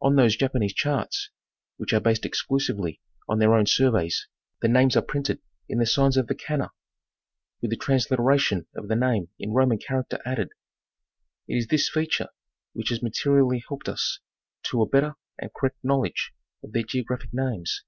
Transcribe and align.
On 0.00 0.16
those 0.16 0.34
Japanese 0.34 0.72
charts, 0.72 1.28
which 1.76 1.92
are 1.92 2.00
based 2.00 2.24
exclusively 2.24 3.02
on 3.28 3.38
their 3.38 3.52
own 3.54 3.66
surveys, 3.66 4.26
the 4.62 4.66
names 4.68 4.96
are 4.96 5.02
printed 5.02 5.42
in 5.68 5.78
the 5.78 5.84
signs 5.84 6.16
of 6.16 6.26
the' 6.26 6.34
Kana' 6.46 6.70
with 7.60 7.70
the 7.70 7.76
transliteration 7.76 8.66
of 8.74 8.88
the 8.88 8.96
name 8.96 9.28
in 9.38 9.52
Roman 9.52 9.76
character 9.76 10.22
added. 10.24 10.52
It 11.46 11.56
is 11.58 11.66
this 11.66 11.90
feature 11.90 12.30
which 12.72 12.88
has 12.88 13.02
materially 13.02 13.62
helped 13.68 13.90
us 13.90 14.20
to 14.70 14.80
a 14.80 14.88
better 14.88 15.16
and 15.38 15.52
correct 15.52 15.76
knowledge 15.84 16.32
of 16.64 16.72
their 16.72 16.82
geographic 16.84 17.34
names. 17.34 17.84